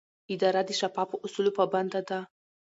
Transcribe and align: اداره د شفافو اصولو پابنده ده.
اداره 0.33 0.61
د 0.65 0.71
شفافو 0.79 1.15
اصولو 1.25 1.51
پابنده 1.57 2.01
ده. 2.09 2.19